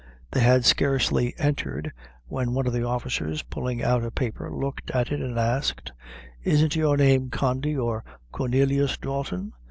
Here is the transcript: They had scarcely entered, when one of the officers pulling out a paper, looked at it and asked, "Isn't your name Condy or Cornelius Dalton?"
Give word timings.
They 0.31 0.39
had 0.39 0.65
scarcely 0.65 1.35
entered, 1.37 1.91
when 2.25 2.55
one 2.55 2.65
of 2.65 2.73
the 2.73 2.83
officers 2.83 3.43
pulling 3.43 3.83
out 3.83 4.03
a 4.03 4.09
paper, 4.09 4.49
looked 4.51 4.89
at 4.89 5.11
it 5.11 5.19
and 5.21 5.37
asked, 5.37 5.91
"Isn't 6.43 6.75
your 6.75 6.97
name 6.97 7.29
Condy 7.29 7.77
or 7.77 8.03
Cornelius 8.31 8.97
Dalton?" 8.97 9.53